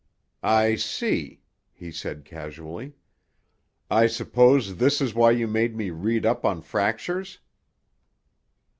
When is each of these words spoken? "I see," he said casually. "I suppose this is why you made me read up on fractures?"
"I 0.41 0.77
see," 0.77 1.41
he 1.71 1.91
said 1.91 2.25
casually. 2.25 2.95
"I 3.87 4.07
suppose 4.07 4.77
this 4.77 4.99
is 4.99 5.13
why 5.13 5.29
you 5.29 5.47
made 5.47 5.75
me 5.75 5.91
read 5.91 6.25
up 6.25 6.43
on 6.43 6.63
fractures?" 6.63 7.37